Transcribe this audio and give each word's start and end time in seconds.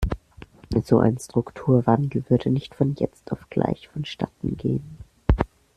So 0.83 0.97
ein 0.97 1.19
Strukturwandel 1.19 2.23
würde 2.27 2.49
nicht 2.49 2.73
von 2.73 2.95
jetzt 2.95 3.31
auf 3.31 3.51
gleich 3.51 3.87
vonstatten 3.89 4.57
gehen. 4.57 4.97